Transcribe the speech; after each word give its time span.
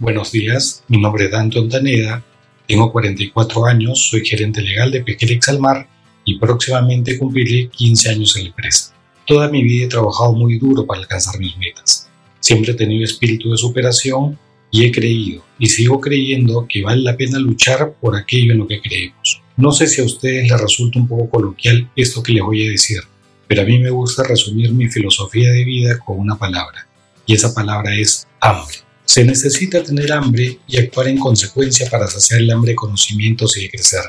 Buenos 0.00 0.32
días, 0.32 0.82
mi 0.88 0.98
nombre 0.98 1.26
es 1.26 1.30
Dante 1.30 1.60
Ontaneda, 1.60 2.20
tengo 2.66 2.90
44 2.90 3.64
años, 3.66 4.08
soy 4.08 4.26
gerente 4.26 4.60
legal 4.60 4.90
de 4.90 5.04
Pesquera 5.04 5.34
Exalmar 5.34 5.88
y 6.24 6.36
próximamente 6.36 7.16
cumpliré 7.16 7.68
15 7.68 8.10
años 8.10 8.36
en 8.36 8.42
la 8.42 8.48
empresa. 8.48 8.92
Toda 9.24 9.48
mi 9.48 9.62
vida 9.62 9.84
he 9.84 9.88
trabajado 9.88 10.32
muy 10.32 10.58
duro 10.58 10.84
para 10.84 11.00
alcanzar 11.00 11.38
mis 11.38 11.56
metas. 11.58 12.08
Siempre 12.40 12.72
he 12.72 12.74
tenido 12.74 13.04
espíritu 13.04 13.52
de 13.52 13.56
superación 13.56 14.36
y 14.72 14.84
he 14.84 14.90
creído 14.90 15.44
y 15.60 15.68
sigo 15.68 16.00
creyendo 16.00 16.66
que 16.68 16.82
vale 16.82 17.02
la 17.02 17.16
pena 17.16 17.38
luchar 17.38 17.94
por 18.00 18.16
aquello 18.16 18.50
en 18.50 18.58
lo 18.58 18.66
que 18.66 18.80
creemos. 18.80 19.42
No 19.56 19.70
sé 19.70 19.86
si 19.86 20.00
a 20.02 20.04
ustedes 20.04 20.50
les 20.50 20.60
resulta 20.60 20.98
un 20.98 21.06
poco 21.06 21.30
coloquial 21.30 21.88
esto 21.94 22.20
que 22.20 22.32
les 22.32 22.42
voy 22.42 22.66
a 22.66 22.70
decir, 22.70 22.98
pero 23.46 23.62
a 23.62 23.64
mí 23.64 23.78
me 23.78 23.90
gusta 23.90 24.24
resumir 24.24 24.72
mi 24.72 24.88
filosofía 24.88 25.52
de 25.52 25.62
vida 25.62 26.00
con 26.04 26.18
una 26.18 26.36
palabra, 26.36 26.88
y 27.26 27.34
esa 27.34 27.54
palabra 27.54 27.94
es 27.94 28.26
hambre. 28.40 28.78
Se 29.04 29.24
necesita 29.24 29.82
tener 29.82 30.12
hambre 30.12 30.58
y 30.66 30.78
actuar 30.78 31.08
en 31.08 31.18
consecuencia 31.18 31.88
para 31.90 32.06
saciar 32.06 32.40
el 32.40 32.50
hambre 32.50 32.70
de 32.70 32.76
conocimientos 32.76 33.56
y 33.56 33.62
de 33.62 33.70
crecer. 33.70 34.02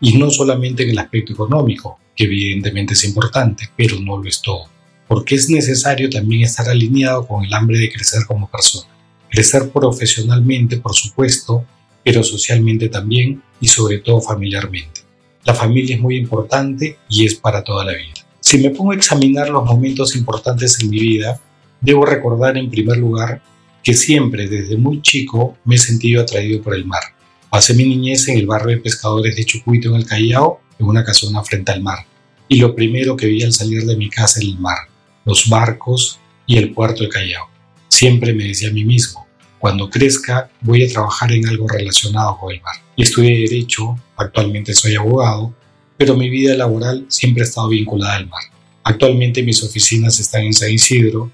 Y 0.00 0.18
no 0.18 0.30
solamente 0.30 0.82
en 0.82 0.90
el 0.90 0.98
aspecto 0.98 1.32
económico, 1.32 1.98
que 2.14 2.24
evidentemente 2.24 2.94
es 2.94 3.04
importante, 3.04 3.70
pero 3.76 3.98
no 4.00 4.18
lo 4.18 4.28
es 4.28 4.42
todo, 4.42 4.66
porque 5.08 5.34
es 5.34 5.48
necesario 5.48 6.10
también 6.10 6.42
estar 6.42 6.68
alineado 6.68 7.26
con 7.26 7.44
el 7.44 7.54
hambre 7.54 7.78
de 7.78 7.90
crecer 7.90 8.22
como 8.26 8.50
persona. 8.50 8.88
Crecer 9.30 9.70
profesionalmente, 9.70 10.76
por 10.76 10.94
supuesto, 10.94 11.64
pero 12.04 12.22
socialmente 12.22 12.88
también 12.88 13.42
y 13.60 13.68
sobre 13.68 13.98
todo 13.98 14.20
familiarmente. 14.20 15.00
La 15.44 15.54
familia 15.54 15.96
es 15.96 16.02
muy 16.02 16.16
importante 16.16 16.98
y 17.08 17.24
es 17.24 17.34
para 17.34 17.64
toda 17.64 17.84
la 17.84 17.92
vida. 17.92 18.14
Si 18.40 18.58
me 18.58 18.70
pongo 18.70 18.92
a 18.92 18.96
examinar 18.96 19.48
los 19.48 19.64
momentos 19.64 20.14
importantes 20.16 20.78
en 20.80 20.90
mi 20.90 20.98
vida, 20.98 21.40
debo 21.80 22.04
recordar 22.04 22.56
en 22.56 22.70
primer 22.70 22.98
lugar 22.98 23.42
que 23.82 23.94
siempre 23.94 24.48
desde 24.48 24.76
muy 24.76 25.02
chico 25.02 25.58
me 25.64 25.74
he 25.74 25.78
sentido 25.78 26.22
atraído 26.22 26.62
por 26.62 26.74
el 26.74 26.84
mar. 26.84 27.02
Pasé 27.50 27.74
mi 27.74 27.84
niñez 27.84 28.28
en 28.28 28.38
el 28.38 28.46
barrio 28.46 28.76
de 28.76 28.82
pescadores 28.82 29.36
de 29.36 29.44
Chucuito 29.44 29.88
en 29.90 29.96
el 29.96 30.06
Callao, 30.06 30.60
en 30.78 30.86
una 30.86 31.04
casona 31.04 31.42
frente 31.42 31.72
al 31.72 31.82
mar, 31.82 32.06
y 32.48 32.56
lo 32.56 32.74
primero 32.74 33.16
que 33.16 33.26
vi 33.26 33.42
al 33.42 33.52
salir 33.52 33.84
de 33.84 33.96
mi 33.96 34.08
casa 34.08 34.40
era 34.40 34.48
el 34.48 34.58
mar, 34.58 34.78
los 35.24 35.48
barcos 35.48 36.18
y 36.46 36.58
el 36.58 36.72
puerto 36.72 37.02
del 37.02 37.12
Callao. 37.12 37.48
Siempre 37.88 38.32
me 38.32 38.44
decía 38.44 38.68
a 38.68 38.72
mí 38.72 38.84
mismo, 38.84 39.26
cuando 39.58 39.88
crezca 39.88 40.50
voy 40.60 40.82
a 40.82 40.88
trabajar 40.88 41.30
en 41.32 41.46
algo 41.46 41.68
relacionado 41.68 42.36
con 42.38 42.52
el 42.52 42.60
mar. 42.62 42.74
Y 42.96 43.02
estudié 43.02 43.48
Derecho, 43.48 43.96
actualmente 44.16 44.74
soy 44.74 44.96
abogado, 44.96 45.54
pero 45.96 46.16
mi 46.16 46.28
vida 46.28 46.56
laboral 46.56 47.06
siempre 47.08 47.42
ha 47.42 47.46
estado 47.46 47.68
vinculada 47.68 48.16
al 48.16 48.28
mar. 48.28 48.42
Actualmente 48.82 49.42
mis 49.42 49.62
oficinas 49.62 50.18
están 50.18 50.42
en 50.42 50.52
San 50.52 50.72
Isidro, 50.72 51.30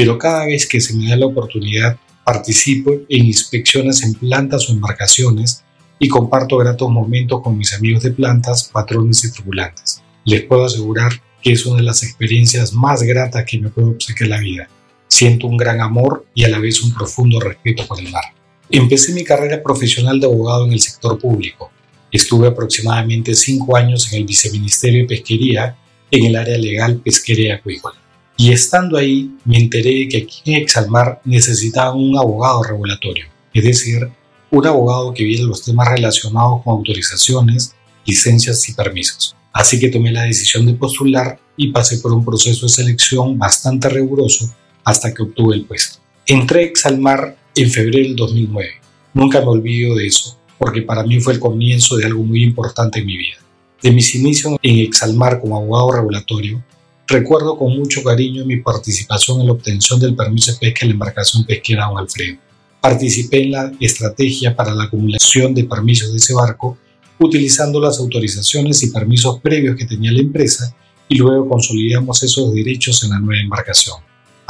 pero 0.00 0.16
cada 0.16 0.46
vez 0.46 0.66
que 0.66 0.80
se 0.80 0.96
me 0.96 1.10
da 1.10 1.16
la 1.18 1.26
oportunidad 1.26 1.98
participo 2.24 2.90
en 2.90 3.26
inspecciones 3.26 4.02
en 4.02 4.14
plantas 4.14 4.66
o 4.66 4.72
embarcaciones 4.72 5.62
y 5.98 6.08
comparto 6.08 6.56
gratos 6.56 6.88
momentos 6.88 7.42
con 7.42 7.58
mis 7.58 7.74
amigos 7.74 8.04
de 8.04 8.12
plantas, 8.12 8.70
patrones 8.72 9.22
y 9.26 9.30
tripulantes. 9.30 10.02
Les 10.24 10.42
puedo 10.44 10.64
asegurar 10.64 11.12
que 11.42 11.52
es 11.52 11.66
una 11.66 11.76
de 11.76 11.82
las 11.82 12.02
experiencias 12.02 12.72
más 12.72 13.02
gratas 13.02 13.44
que 13.44 13.58
me 13.58 13.68
puede 13.68 13.88
obsequiar 13.88 14.30
la 14.30 14.38
vida. 14.38 14.70
Siento 15.06 15.46
un 15.46 15.58
gran 15.58 15.82
amor 15.82 16.24
y 16.34 16.44
a 16.44 16.48
la 16.48 16.60
vez 16.60 16.82
un 16.82 16.94
profundo 16.94 17.38
respeto 17.38 17.86
por 17.86 18.00
el 18.00 18.10
mar. 18.10 18.24
Empecé 18.70 19.12
mi 19.12 19.22
carrera 19.22 19.62
profesional 19.62 20.18
de 20.18 20.24
abogado 20.24 20.64
en 20.64 20.72
el 20.72 20.80
sector 20.80 21.18
público. 21.18 21.70
Estuve 22.10 22.48
aproximadamente 22.48 23.34
cinco 23.34 23.76
años 23.76 24.10
en 24.10 24.20
el 24.20 24.24
Viceministerio 24.24 25.02
de 25.02 25.08
Pesquería 25.08 25.76
en 26.10 26.24
el 26.24 26.36
área 26.36 26.56
legal 26.56 27.02
pesquera 27.04 27.42
y 27.42 27.50
acuícola. 27.50 28.00
Y 28.40 28.52
estando 28.52 28.96
ahí 28.96 29.30
me 29.44 29.58
enteré 29.58 30.08
que 30.08 30.22
aquí 30.22 30.40
en 30.46 30.62
Exalmar 30.62 31.20
necesitaban 31.26 31.98
un 31.98 32.16
abogado 32.16 32.62
regulatorio, 32.62 33.26
es 33.52 33.62
decir, 33.62 34.08
un 34.50 34.66
abogado 34.66 35.12
que 35.12 35.24
viera 35.24 35.44
los 35.44 35.62
temas 35.62 35.90
relacionados 35.90 36.62
con 36.64 36.78
autorizaciones, 36.78 37.74
licencias 38.06 38.66
y 38.70 38.72
permisos. 38.72 39.36
Así 39.52 39.78
que 39.78 39.90
tomé 39.90 40.10
la 40.10 40.22
decisión 40.22 40.64
de 40.64 40.72
postular 40.72 41.38
y 41.54 41.70
pasé 41.70 41.98
por 41.98 42.14
un 42.14 42.24
proceso 42.24 42.64
de 42.64 42.72
selección 42.72 43.38
bastante 43.38 43.90
riguroso 43.90 44.50
hasta 44.84 45.12
que 45.12 45.22
obtuve 45.22 45.56
el 45.56 45.66
puesto. 45.66 45.98
Entré 46.24 46.60
a 46.60 46.64
Exalmar 46.64 47.36
en 47.54 47.70
febrero 47.70 48.08
del 48.08 48.16
2009. 48.16 48.70
Nunca 49.12 49.40
me 49.42 49.48
olvido 49.48 49.96
de 49.96 50.06
eso, 50.06 50.38
porque 50.56 50.80
para 50.80 51.02
mí 51.02 51.20
fue 51.20 51.34
el 51.34 51.40
comienzo 51.40 51.98
de 51.98 52.06
algo 52.06 52.24
muy 52.24 52.42
importante 52.42 53.00
en 53.00 53.06
mi 53.06 53.18
vida. 53.18 53.36
De 53.82 53.90
mis 53.90 54.14
inicios 54.14 54.56
en 54.62 54.78
Exalmar 54.78 55.42
como 55.42 55.58
abogado 55.58 55.92
regulatorio, 55.92 56.64
recuerdo 57.10 57.58
con 57.58 57.76
mucho 57.76 58.02
cariño 58.02 58.46
mi 58.46 58.56
participación 58.58 59.40
en 59.40 59.46
la 59.46 59.52
obtención 59.52 60.00
del 60.00 60.16
permiso 60.16 60.52
de 60.52 60.58
pesca 60.58 60.80
en 60.82 60.88
la 60.88 60.92
embarcación 60.94 61.44
pesquera 61.44 61.86
Don 61.86 61.98
Alfredo. 61.98 62.38
Participé 62.80 63.42
en 63.42 63.50
la 63.50 63.72
estrategia 63.80 64.56
para 64.56 64.74
la 64.74 64.84
acumulación 64.84 65.52
de 65.52 65.64
permisos 65.64 66.10
de 66.12 66.16
ese 66.16 66.32
barco, 66.32 66.78
utilizando 67.18 67.78
las 67.80 67.98
autorizaciones 67.98 68.82
y 68.82 68.90
permisos 68.90 69.40
previos 69.40 69.76
que 69.76 69.84
tenía 69.84 70.12
la 70.12 70.20
empresa 70.20 70.74
y 71.08 71.18
luego 71.18 71.48
consolidamos 71.48 72.22
esos 72.22 72.54
derechos 72.54 73.02
en 73.04 73.10
la 73.10 73.18
nueva 73.18 73.42
embarcación 73.42 73.96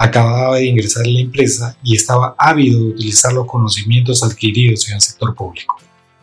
acababa 0.01 0.57
de 0.57 0.65
ingresar 0.65 1.07
en 1.07 1.13
la 1.13 1.21
empresa 1.21 1.77
y 1.85 1.95
estaba 1.95 2.35
ávido 2.39 2.79
de 2.79 2.87
utilizar 2.87 3.35
los 3.35 3.47
conocimientos 3.47 4.23
adquiridos 4.23 4.89
en 4.89 4.95
el 4.95 5.03
sector 5.03 5.35
público. 5.35 5.77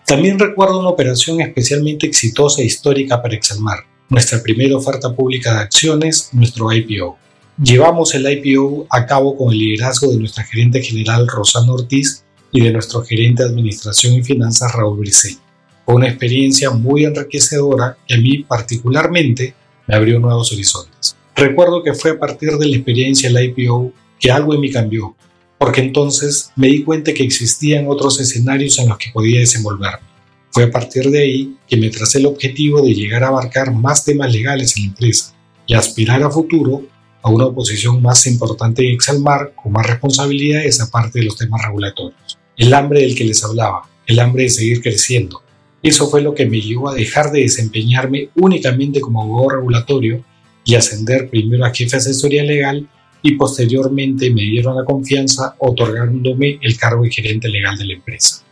También 0.03 0.39
recuerdo 0.39 0.79
una 0.79 0.89
operación 0.89 1.41
especialmente 1.41 2.07
exitosa 2.07 2.63
e 2.63 2.65
histórica 2.65 3.21
para 3.21 3.35
Exalmar, 3.35 3.85
nuestra 4.09 4.41
primera 4.41 4.77
oferta 4.77 5.13
pública 5.13 5.53
de 5.53 5.59
acciones, 5.61 6.29
nuestro 6.31 6.71
IPO. 6.71 7.17
Llevamos 7.61 8.13
el 8.15 8.31
IPO 8.31 8.87
a 8.89 9.05
cabo 9.05 9.35
con 9.35 9.51
el 9.51 9.59
liderazgo 9.59 10.11
de 10.11 10.17
nuestra 10.17 10.43
gerente 10.43 10.81
general 10.81 11.27
Rosana 11.27 11.73
Ortiz 11.73 12.23
y 12.51 12.61
de 12.61 12.71
nuestro 12.71 13.03
gerente 13.03 13.43
de 13.43 13.49
Administración 13.49 14.13
y 14.13 14.23
Finanzas 14.23 14.73
Raúl 14.73 14.99
Briceño. 14.99 15.39
Fue 15.85 15.95
una 15.95 16.07
experiencia 16.07 16.69
muy 16.69 17.05
enriquecedora 17.05 17.97
que 18.07 18.15
a 18.15 18.17
mí 18.17 18.43
particularmente 18.43 19.53
me 19.87 19.95
abrió 19.95 20.19
nuevos 20.19 20.51
horizontes. 20.51 21.15
Recuerdo 21.35 21.83
que 21.83 21.93
fue 21.93 22.11
a 22.11 22.19
partir 22.19 22.51
de 22.57 22.67
la 22.67 22.75
experiencia 22.75 23.29
del 23.29 23.53
IPO 23.57 23.91
que 24.19 24.31
algo 24.31 24.53
en 24.53 24.61
mí 24.61 24.71
cambió, 24.71 25.15
porque 25.57 25.81
entonces 25.81 26.51
me 26.55 26.67
di 26.67 26.83
cuenta 26.83 27.13
que 27.13 27.23
existían 27.23 27.85
otros 27.87 28.19
escenarios 28.19 28.77
en 28.79 28.89
los 28.89 28.97
que 28.97 29.11
podía 29.13 29.39
desenvolverme. 29.39 30.05
Fue 30.51 30.63
a 30.63 30.71
partir 30.71 31.09
de 31.09 31.21
ahí 31.21 31.57
que 31.67 31.77
me 31.77 31.89
tracé 31.89 32.19
el 32.19 32.25
objetivo 32.25 32.81
de 32.81 32.93
llegar 32.93 33.23
a 33.23 33.27
abarcar 33.27 33.73
más 33.73 34.05
temas 34.05 34.31
legales 34.31 34.75
en 34.77 34.83
la 34.83 34.89
empresa 34.89 35.35
y 35.67 35.73
aspirar 35.73 36.23
a 36.23 36.29
futuro 36.29 36.83
a 37.21 37.29
una 37.29 37.49
posición 37.51 38.01
más 38.01 38.25
importante 38.27 38.87
en 38.87 38.93
Exalmar 38.93 39.53
con 39.55 39.73
más 39.73 39.85
responsabilidades 39.85 40.81
aparte 40.81 41.19
de 41.19 41.25
los 41.25 41.37
temas 41.37 41.61
regulatorios. 41.61 42.37
El 42.55 42.73
hambre 42.73 43.01
del 43.01 43.15
que 43.15 43.25
les 43.25 43.43
hablaba, 43.43 43.89
el 44.05 44.19
hambre 44.19 44.43
de 44.43 44.49
seguir 44.49 44.81
creciendo. 44.81 45.43
Eso 45.83 46.09
fue 46.09 46.21
lo 46.21 46.33
que 46.33 46.45
me 46.45 46.61
llevó 46.61 46.89
a 46.89 46.95
dejar 46.95 47.31
de 47.31 47.41
desempeñarme 47.41 48.29
únicamente 48.35 48.99
como 48.99 49.21
abogado 49.21 49.59
regulatorio 49.59 50.23
y 50.65 50.75
ascender 50.75 51.29
primero 51.29 51.65
a 51.65 51.73
jefe 51.73 51.91
de 51.91 51.97
asesoría 51.97 52.43
legal 52.43 52.87
y 53.21 53.33
posteriormente 53.33 54.29
me 54.31 54.41
dieron 54.41 54.75
la 54.75 54.85
confianza 54.85 55.55
otorgándome 55.59 56.59
el 56.61 56.77
cargo 56.77 57.03
de 57.03 57.11
gerente 57.11 57.49
legal 57.49 57.77
de 57.77 57.85
la 57.85 57.93
empresa. 57.93 58.43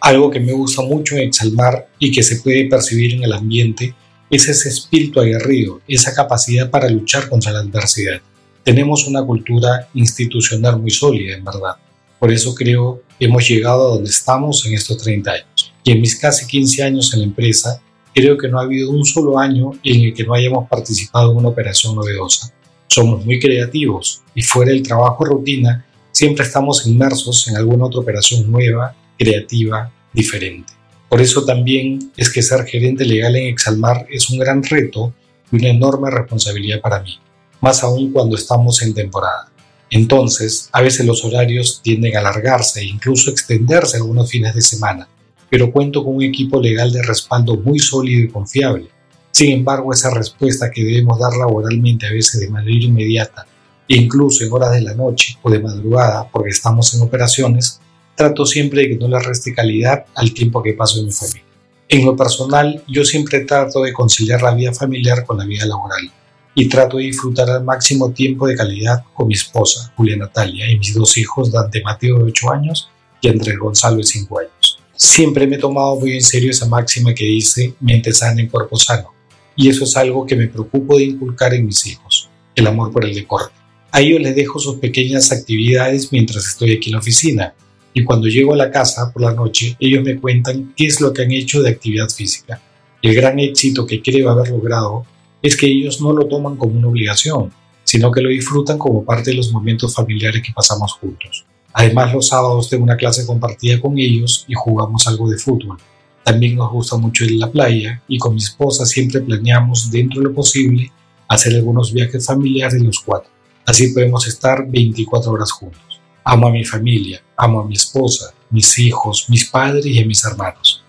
Algo 0.00 0.30
que 0.30 0.40
me 0.40 0.52
gusta 0.52 0.82
mucho 0.82 1.16
en 1.16 1.28
Exalmar 1.28 1.88
y 1.98 2.10
que 2.10 2.22
se 2.22 2.36
puede 2.36 2.66
percibir 2.66 3.14
en 3.14 3.24
el 3.24 3.32
ambiente 3.32 3.94
es 4.30 4.48
ese 4.48 4.68
espíritu 4.68 5.20
aguerrido, 5.20 5.80
esa 5.86 6.14
capacidad 6.14 6.70
para 6.70 6.88
luchar 6.88 7.28
contra 7.28 7.52
la 7.52 7.60
adversidad. 7.60 8.20
Tenemos 8.64 9.06
una 9.06 9.22
cultura 9.22 9.88
institucional 9.94 10.80
muy 10.80 10.90
sólida, 10.90 11.36
en 11.36 11.44
verdad. 11.44 11.76
Por 12.18 12.32
eso 12.32 12.54
creo 12.54 13.02
que 13.18 13.26
hemos 13.26 13.46
llegado 13.48 13.88
a 13.88 13.94
donde 13.96 14.10
estamos 14.10 14.64
en 14.66 14.74
estos 14.74 14.98
30 14.98 15.30
años. 15.30 15.72
Y 15.82 15.92
en 15.92 16.00
mis 16.00 16.16
casi 16.16 16.46
15 16.46 16.82
años 16.82 17.12
en 17.12 17.20
la 17.20 17.26
empresa, 17.26 17.82
creo 18.14 18.38
que 18.38 18.48
no 18.48 18.58
ha 18.58 18.62
habido 18.62 18.90
un 18.90 19.04
solo 19.04 19.38
año 19.38 19.72
en 19.82 20.00
el 20.02 20.14
que 20.14 20.24
no 20.24 20.34
hayamos 20.34 20.68
participado 20.68 21.32
en 21.32 21.38
una 21.38 21.48
operación 21.48 21.94
novedosa. 21.94 22.52
Somos 22.86 23.24
muy 23.24 23.38
creativos 23.38 24.22
y 24.34 24.42
fuera 24.42 24.72
del 24.72 24.82
trabajo 24.82 25.24
rutina, 25.24 25.86
siempre 26.10 26.44
estamos 26.44 26.86
inmersos 26.86 27.48
en 27.48 27.56
alguna 27.56 27.86
otra 27.86 28.00
operación 28.00 28.50
nueva, 28.50 28.94
creativa, 29.20 29.92
diferente. 30.14 30.72
Por 31.10 31.20
eso 31.20 31.44
también 31.44 32.10
es 32.16 32.32
que 32.32 32.42
ser 32.42 32.64
gerente 32.64 33.04
legal 33.04 33.36
en 33.36 33.48
Exalmar 33.48 34.06
es 34.10 34.30
un 34.30 34.38
gran 34.38 34.62
reto 34.62 35.12
y 35.52 35.56
una 35.56 35.68
enorme 35.68 36.10
responsabilidad 36.10 36.80
para 36.80 37.02
mí, 37.02 37.18
más 37.60 37.82
aún 37.82 38.12
cuando 38.12 38.36
estamos 38.36 38.80
en 38.80 38.94
temporada. 38.94 39.50
Entonces, 39.90 40.70
a 40.72 40.80
veces 40.80 41.04
los 41.04 41.22
horarios 41.22 41.82
tienden 41.82 42.16
a 42.16 42.20
alargarse 42.20 42.80
e 42.80 42.84
incluso 42.84 43.30
extenderse 43.30 43.98
algunos 43.98 44.30
fines 44.30 44.54
de 44.54 44.62
semana, 44.62 45.06
pero 45.50 45.70
cuento 45.70 46.02
con 46.02 46.14
un 46.14 46.22
equipo 46.22 46.58
legal 46.58 46.90
de 46.90 47.02
respaldo 47.02 47.56
muy 47.58 47.78
sólido 47.78 48.22
y 48.24 48.28
confiable. 48.28 48.88
Sin 49.32 49.52
embargo, 49.52 49.92
esa 49.92 50.14
respuesta 50.14 50.70
que 50.70 50.82
debemos 50.82 51.18
dar 51.18 51.36
laboralmente 51.36 52.06
a 52.06 52.12
veces 52.12 52.40
de 52.40 52.48
manera 52.48 52.84
inmediata, 52.84 53.46
incluso 53.88 54.44
en 54.44 54.52
horas 54.52 54.72
de 54.72 54.80
la 54.80 54.94
noche 54.94 55.36
o 55.42 55.50
de 55.50 55.58
madrugada, 55.58 56.26
porque 56.30 56.50
estamos 56.50 56.94
en 56.94 57.02
operaciones, 57.02 57.80
trato 58.20 58.44
siempre 58.44 58.82
de 58.82 58.88
que 58.90 58.96
no 58.96 59.08
le 59.08 59.18
reste 59.18 59.54
calidad 59.54 60.04
al 60.14 60.34
tiempo 60.34 60.62
que 60.62 60.74
paso 60.74 60.98
en 60.98 61.06
mi 61.06 61.10
familia. 61.10 61.42
En 61.88 62.04
lo 62.04 62.14
personal, 62.14 62.84
yo 62.86 63.02
siempre 63.02 63.46
trato 63.46 63.80
de 63.80 63.94
conciliar 63.94 64.42
la 64.42 64.52
vida 64.52 64.74
familiar 64.74 65.24
con 65.24 65.38
la 65.38 65.46
vida 65.46 65.64
laboral 65.64 66.12
y 66.54 66.68
trato 66.68 66.98
de 66.98 67.04
disfrutar 67.04 67.48
al 67.48 67.64
máximo 67.64 68.10
tiempo 68.10 68.46
de 68.46 68.56
calidad 68.56 69.04
con 69.14 69.26
mi 69.26 69.32
esposa, 69.32 69.94
Julia 69.96 70.18
Natalia, 70.18 70.70
y 70.70 70.78
mis 70.78 70.92
dos 70.92 71.16
hijos, 71.16 71.50
Dante 71.50 71.80
Mateo 71.80 72.18
de 72.18 72.24
8 72.24 72.52
años 72.52 72.90
y 73.22 73.28
Andrés 73.28 73.58
Gonzalo 73.58 73.96
de 73.96 74.04
5 74.04 74.38
años. 74.38 74.78
Siempre 74.94 75.46
me 75.46 75.56
he 75.56 75.58
tomado 75.58 75.98
muy 75.98 76.12
en 76.12 76.22
serio 76.22 76.50
esa 76.50 76.66
máxima 76.66 77.14
que 77.14 77.24
dice 77.24 77.72
mente 77.80 78.12
sana 78.12 78.42
en 78.42 78.48
cuerpo 78.48 78.76
sano, 78.76 79.14
y 79.56 79.70
eso 79.70 79.84
es 79.84 79.96
algo 79.96 80.26
que 80.26 80.36
me 80.36 80.48
preocupo 80.48 80.98
de 80.98 81.04
inculcar 81.04 81.54
en 81.54 81.64
mis 81.64 81.86
hijos, 81.86 82.28
el 82.54 82.66
amor 82.66 82.92
por 82.92 83.06
el 83.06 83.14
deporte. 83.14 83.54
A 83.92 84.02
ellos 84.02 84.20
les 84.20 84.36
dejo 84.36 84.58
sus 84.58 84.76
pequeñas 84.76 85.32
actividades 85.32 86.12
mientras 86.12 86.46
estoy 86.46 86.72
aquí 86.72 86.90
en 86.90 86.92
la 86.92 86.98
oficina, 86.98 87.54
y 87.92 88.04
cuando 88.04 88.28
llego 88.28 88.54
a 88.54 88.56
la 88.56 88.70
casa 88.70 89.12
por 89.12 89.22
la 89.22 89.32
noche, 89.32 89.76
ellos 89.80 90.04
me 90.04 90.20
cuentan 90.20 90.72
qué 90.76 90.86
es 90.86 91.00
lo 91.00 91.12
que 91.12 91.22
han 91.22 91.32
hecho 91.32 91.62
de 91.62 91.70
actividad 91.70 92.08
física. 92.08 92.60
El 93.02 93.14
gran 93.14 93.38
éxito 93.38 93.86
que 93.86 94.02
creo 94.02 94.30
haber 94.30 94.50
logrado 94.50 95.04
es 95.42 95.56
que 95.56 95.66
ellos 95.66 96.00
no 96.00 96.12
lo 96.12 96.26
toman 96.26 96.56
como 96.56 96.78
una 96.78 96.88
obligación, 96.88 97.50
sino 97.82 98.12
que 98.12 98.20
lo 98.20 98.28
disfrutan 98.28 98.78
como 98.78 99.04
parte 99.04 99.30
de 99.30 99.36
los 99.36 99.50
momentos 99.50 99.94
familiares 99.94 100.42
que 100.42 100.52
pasamos 100.52 100.92
juntos. 100.92 101.44
Además, 101.72 102.12
los 102.12 102.28
sábados 102.28 102.68
tengo 102.68 102.84
una 102.84 102.96
clase 102.96 103.26
compartida 103.26 103.80
con 103.80 103.98
ellos 103.98 104.44
y 104.48 104.54
jugamos 104.54 105.06
algo 105.06 105.30
de 105.30 105.38
fútbol. 105.38 105.78
También 106.24 106.56
nos 106.56 106.70
gusta 106.70 106.96
mucho 106.96 107.24
ir 107.24 107.42
a 107.42 107.46
la 107.46 107.52
playa 107.52 108.02
y 108.06 108.18
con 108.18 108.34
mi 108.34 108.40
esposa 108.40 108.84
siempre 108.84 109.20
planeamos, 109.20 109.90
dentro 109.90 110.20
de 110.20 110.28
lo 110.28 110.34
posible, 110.34 110.92
hacer 111.28 111.54
algunos 111.54 111.92
viajes 111.92 112.26
familiares 112.26 112.82
los 112.82 113.00
cuatro. 113.00 113.30
Así 113.66 113.92
podemos 113.92 114.26
estar 114.26 114.68
24 114.68 115.32
horas 115.32 115.50
juntos. 115.52 115.89
Amo 116.24 116.48
a 116.48 116.50
mi 116.50 116.64
familia, 116.64 117.22
amo 117.36 117.60
a 117.60 117.66
mi 117.66 117.74
esposa, 117.74 118.34
mis 118.50 118.78
hijos, 118.78 119.26
mis 119.28 119.48
padres 119.48 119.86
y 119.86 120.00
a 120.00 120.06
mis 120.06 120.24
hermanos. 120.24 120.84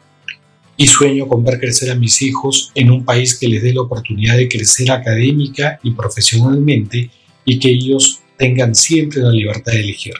Y 0.77 0.87
sueño 0.87 1.27
con 1.27 1.43
ver 1.43 1.59
crecer 1.59 1.91
a 1.91 1.95
mis 1.95 2.21
hijos 2.21 2.71
en 2.75 2.91
un 2.91 3.05
país 3.05 3.37
que 3.37 3.47
les 3.47 3.61
dé 3.61 3.73
la 3.73 3.81
oportunidad 3.81 4.37
de 4.37 4.47
crecer 4.47 4.91
académica 4.91 5.79
y 5.83 5.91
profesionalmente 5.91 7.09
y 7.45 7.59
que 7.59 7.69
ellos 7.69 8.21
tengan 8.37 8.73
siempre 8.73 9.21
la 9.21 9.31
libertad 9.31 9.73
de 9.73 9.81
elegir. 9.81 10.13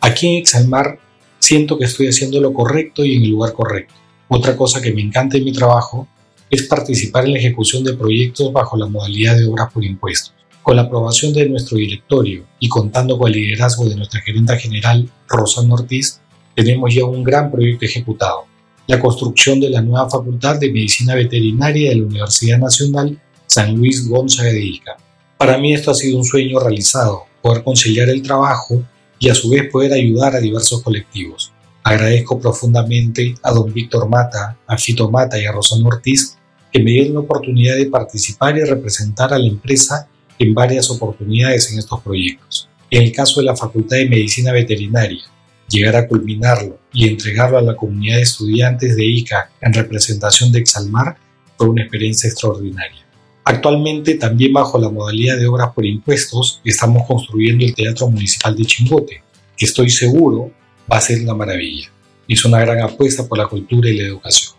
Aquí 0.00 0.28
en 0.28 0.36
Exalmar 0.36 0.98
siento 1.38 1.78
que 1.78 1.84
estoy 1.84 2.08
haciendo 2.08 2.40
lo 2.40 2.52
correcto 2.52 3.04
y 3.04 3.16
en 3.16 3.24
el 3.24 3.30
lugar 3.30 3.52
correcto. 3.52 3.94
Otra 4.28 4.56
cosa 4.56 4.80
que 4.80 4.92
me 4.92 5.02
encanta 5.02 5.36
en 5.36 5.44
mi 5.44 5.52
trabajo 5.52 6.08
es 6.48 6.62
participar 6.64 7.24
en 7.26 7.32
la 7.32 7.38
ejecución 7.38 7.84
de 7.84 7.94
proyectos 7.94 8.52
bajo 8.52 8.76
la 8.76 8.86
modalidad 8.86 9.36
de 9.36 9.46
obras 9.46 9.72
por 9.72 9.84
impuestos. 9.84 10.34
Con 10.70 10.76
la 10.76 10.82
aprobación 10.82 11.32
de 11.32 11.48
nuestro 11.48 11.78
directorio 11.78 12.46
y 12.60 12.68
contando 12.68 13.18
con 13.18 13.26
el 13.26 13.40
liderazgo 13.40 13.88
de 13.88 13.96
nuestra 13.96 14.20
gerenta 14.20 14.56
general, 14.56 15.10
Rosa 15.26 15.62
Ortiz, 15.62 16.20
tenemos 16.54 16.94
ya 16.94 17.04
un 17.04 17.24
gran 17.24 17.50
proyecto 17.50 17.86
ejecutado, 17.86 18.44
la 18.86 19.00
construcción 19.00 19.58
de 19.58 19.68
la 19.68 19.82
nueva 19.82 20.08
Facultad 20.08 20.60
de 20.60 20.70
Medicina 20.70 21.16
Veterinaria 21.16 21.90
de 21.90 21.96
la 21.96 22.04
Universidad 22.04 22.60
Nacional 22.60 23.20
San 23.48 23.74
Luis 23.74 24.08
Gonzaga 24.08 24.50
de 24.50 24.64
Ica. 24.64 24.96
Para 25.36 25.58
mí 25.58 25.74
esto 25.74 25.90
ha 25.90 25.94
sido 25.94 26.18
un 26.18 26.24
sueño 26.24 26.60
realizado, 26.60 27.24
poder 27.42 27.64
conciliar 27.64 28.08
el 28.08 28.22
trabajo 28.22 28.80
y 29.18 29.28
a 29.28 29.34
su 29.34 29.50
vez 29.50 29.68
poder 29.72 29.92
ayudar 29.92 30.36
a 30.36 30.40
diversos 30.40 30.84
colectivos. 30.84 31.50
Agradezco 31.82 32.38
profundamente 32.38 33.34
a 33.42 33.50
don 33.50 33.74
Víctor 33.74 34.08
Mata, 34.08 34.56
a 34.68 34.78
Fito 34.78 35.10
Mata 35.10 35.36
y 35.36 35.46
a 35.46 35.50
Rosana 35.50 35.88
Ortiz 35.88 36.36
que 36.70 36.78
me 36.78 36.92
dieron 36.92 37.14
la 37.14 37.20
oportunidad 37.20 37.74
de 37.74 37.86
participar 37.86 38.56
y 38.56 38.62
representar 38.62 39.34
a 39.34 39.38
la 39.40 39.48
empresa 39.48 40.06
en 40.40 40.54
varias 40.54 40.90
oportunidades 40.90 41.70
en 41.70 41.78
estos 41.78 42.00
proyectos. 42.00 42.68
En 42.90 43.02
el 43.02 43.12
caso 43.12 43.40
de 43.40 43.46
la 43.46 43.54
Facultad 43.54 43.98
de 43.98 44.08
Medicina 44.08 44.52
Veterinaria, 44.52 45.22
llegar 45.68 45.94
a 45.96 46.08
culminarlo 46.08 46.80
y 46.94 47.08
entregarlo 47.08 47.58
a 47.58 47.62
la 47.62 47.76
comunidad 47.76 48.16
de 48.16 48.22
estudiantes 48.22 48.96
de 48.96 49.04
ICA 49.04 49.50
en 49.60 49.74
representación 49.74 50.50
de 50.50 50.60
Exalmar 50.60 51.18
fue 51.58 51.68
una 51.68 51.82
experiencia 51.82 52.28
extraordinaria. 52.28 53.06
Actualmente, 53.44 54.14
también 54.14 54.54
bajo 54.54 54.78
la 54.78 54.88
modalidad 54.88 55.36
de 55.36 55.46
obras 55.46 55.72
por 55.74 55.84
impuestos, 55.84 56.62
estamos 56.64 57.06
construyendo 57.06 57.64
el 57.66 57.74
Teatro 57.74 58.08
Municipal 58.08 58.56
de 58.56 58.64
Chimbote, 58.64 59.22
que 59.54 59.66
estoy 59.66 59.90
seguro 59.90 60.50
va 60.90 60.96
a 60.96 61.02
ser 61.02 61.20
una 61.20 61.34
maravilla. 61.34 61.90
Es 62.26 62.46
una 62.46 62.60
gran 62.60 62.80
apuesta 62.80 63.28
por 63.28 63.36
la 63.36 63.46
cultura 63.46 63.90
y 63.90 63.98
la 63.98 64.06
educación. 64.06 64.54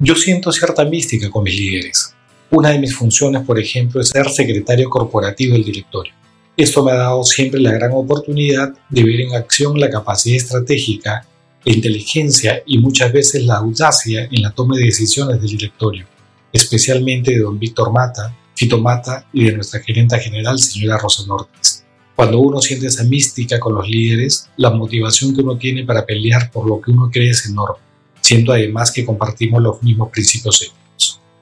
Yo 0.00 0.16
siento 0.16 0.50
cierta 0.50 0.84
mística 0.84 1.30
con 1.30 1.44
mis 1.44 1.56
líderes. 1.56 2.14
Una 2.52 2.70
de 2.70 2.80
mis 2.80 2.96
funciones, 2.96 3.42
por 3.44 3.60
ejemplo, 3.60 4.00
es 4.00 4.08
ser 4.08 4.28
secretario 4.28 4.90
corporativo 4.90 5.52
del 5.52 5.62
directorio. 5.62 6.12
Esto 6.56 6.84
me 6.84 6.90
ha 6.90 6.96
dado 6.96 7.22
siempre 7.22 7.60
la 7.60 7.70
gran 7.70 7.92
oportunidad 7.92 8.74
de 8.88 9.04
ver 9.04 9.20
en 9.20 9.36
acción 9.36 9.78
la 9.78 9.88
capacidad 9.88 10.36
estratégica, 10.36 11.24
la 11.64 11.72
inteligencia 11.72 12.60
y 12.66 12.78
muchas 12.78 13.12
veces 13.12 13.44
la 13.44 13.58
audacia 13.58 14.28
en 14.28 14.42
la 14.42 14.50
toma 14.50 14.76
de 14.76 14.86
decisiones 14.86 15.40
del 15.40 15.48
directorio, 15.48 16.06
especialmente 16.52 17.30
de 17.30 17.38
don 17.38 17.56
Víctor 17.56 17.92
Mata, 17.92 18.36
Fito 18.56 18.80
Mata 18.80 19.28
y 19.32 19.44
de 19.44 19.52
nuestra 19.52 19.78
gerenta 19.80 20.18
general, 20.18 20.58
señora 20.58 20.98
Rosa 20.98 21.24
Nortes. 21.28 21.84
Cuando 22.16 22.40
uno 22.40 22.60
siente 22.60 22.88
esa 22.88 23.04
mística 23.04 23.60
con 23.60 23.76
los 23.76 23.88
líderes, 23.88 24.50
la 24.56 24.70
motivación 24.70 25.36
que 25.36 25.42
uno 25.42 25.56
tiene 25.56 25.84
para 25.84 26.04
pelear 26.04 26.50
por 26.50 26.66
lo 26.66 26.80
que 26.80 26.90
uno 26.90 27.10
cree 27.12 27.30
es 27.30 27.46
enorme, 27.46 27.78
siendo 28.20 28.52
además 28.52 28.90
que 28.90 29.04
compartimos 29.04 29.62
los 29.62 29.80
mismos 29.84 30.10
principios 30.10 30.62
éticos. 30.62 30.79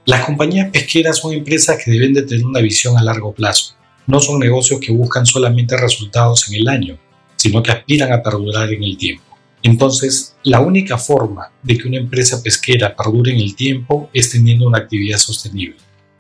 Las 0.09 0.25
compañías 0.25 0.71
pesqueras 0.71 1.19
son 1.19 1.35
empresas 1.35 1.77
que 1.85 1.91
deben 1.91 2.15
de 2.15 2.23
tener 2.23 2.47
una 2.47 2.61
visión 2.61 2.97
a 2.97 3.05
largo 3.05 3.35
plazo. 3.35 3.75
No 4.07 4.21
son 4.21 4.41
negocios 4.41 4.81
que 4.81 4.91
buscan 4.91 5.27
solamente 5.27 5.77
resultados 5.77 6.49
en 6.49 6.55
el 6.55 6.69
año, 6.69 6.99
sino 7.37 7.63
que 7.63 7.73
aspiran 7.73 8.11
a 8.15 8.23
perdurar 8.23 8.73
en 8.73 8.83
el 8.83 8.97
tiempo. 8.97 9.37
Entonces, 9.63 10.35
la 10.45 10.61
única 10.61 10.97
forma 10.97 11.53
de 11.63 11.77
que 11.77 11.89
una 11.89 11.99
empresa 11.99 12.43
pesquera 12.43 12.97
perdure 12.97 13.33
en 13.33 13.41
el 13.41 13.55
tiempo 13.55 14.09
es 14.15 14.31
teniendo 14.31 14.67
una 14.67 14.79
actividad 14.79 15.19
sostenible. 15.19 15.77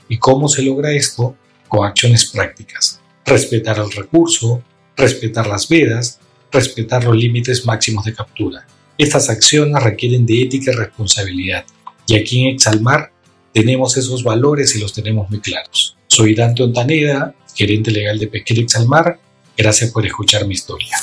¿Y 0.06 0.18
cómo 0.18 0.50
se 0.50 0.60
logra 0.60 0.92
esto? 0.92 1.34
Con 1.66 1.86
acciones 1.86 2.26
prácticas. 2.26 3.00
Respetar 3.24 3.78
el 3.78 3.90
recurso, 3.90 4.62
respetar 4.98 5.46
las 5.46 5.66
vedas, 5.66 6.20
respetar 6.52 7.04
los 7.04 7.16
límites 7.16 7.64
máximos 7.64 8.04
de 8.04 8.12
captura. 8.12 8.66
Estas 8.98 9.30
acciones 9.30 9.82
requieren 9.82 10.26
de 10.26 10.42
ética 10.42 10.72
y 10.72 10.74
responsabilidad. 10.74 11.64
Y 12.06 12.16
aquí 12.16 12.42
en 12.42 12.54
Exalmar 12.54 13.12
tenemos 13.52 13.96
esos 13.96 14.22
valores 14.22 14.74
y 14.76 14.80
los 14.80 14.92
tenemos 14.92 15.28
muy 15.30 15.40
claros. 15.40 15.96
Soy 16.06 16.34
Dante 16.34 16.62
Ontaneda, 16.62 17.34
gerente 17.54 17.90
legal 17.90 18.18
de 18.18 18.28
Pesquerex 18.28 18.76
al 18.76 18.88
Mar. 18.88 19.18
Gracias 19.56 19.90
por 19.90 20.06
escuchar 20.06 20.46
mi 20.46 20.54
historia. 20.54 20.96